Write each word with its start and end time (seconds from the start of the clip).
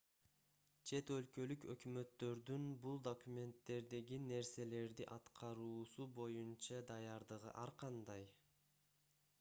чет 0.91 1.09
өлкөлүк 1.15 1.65
өкмөттөрдүн 1.73 2.65
бул 2.85 2.97
документтердеги 3.09 4.19
нерселерди 4.31 5.07
аткаруусу 5.17 6.07
боюнча 6.21 6.83
даярдыгы 6.91 7.55
ар 7.65 7.77
кандай 7.85 8.29